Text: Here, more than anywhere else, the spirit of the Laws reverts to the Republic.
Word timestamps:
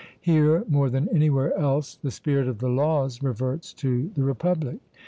Here, 0.19 0.63
more 0.67 0.89
than 0.89 1.09
anywhere 1.09 1.55
else, 1.55 1.93
the 1.97 2.09
spirit 2.09 2.47
of 2.47 2.57
the 2.57 2.69
Laws 2.69 3.21
reverts 3.21 3.71
to 3.75 4.09
the 4.15 4.23
Republic. 4.23 4.79